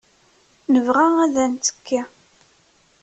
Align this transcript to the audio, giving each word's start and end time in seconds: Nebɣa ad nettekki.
Nebɣa 0.73 1.07
ad 1.23 1.33
nettekki. 1.53 2.01